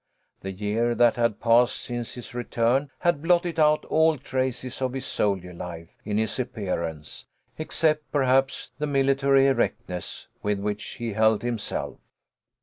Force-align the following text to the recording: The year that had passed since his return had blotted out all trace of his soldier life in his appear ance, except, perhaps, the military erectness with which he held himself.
The 0.39 0.51
year 0.51 0.95
that 0.95 1.15
had 1.15 1.39
passed 1.39 1.75
since 1.75 2.15
his 2.15 2.33
return 2.33 2.89
had 3.01 3.21
blotted 3.21 3.59
out 3.59 3.85
all 3.85 4.17
trace 4.17 4.81
of 4.81 4.93
his 4.93 5.05
soldier 5.05 5.53
life 5.53 5.89
in 6.03 6.17
his 6.17 6.39
appear 6.39 6.81
ance, 6.83 7.27
except, 7.59 8.11
perhaps, 8.11 8.71
the 8.79 8.87
military 8.87 9.45
erectness 9.45 10.27
with 10.41 10.57
which 10.59 10.83
he 10.95 11.13
held 11.13 11.43
himself. 11.43 11.99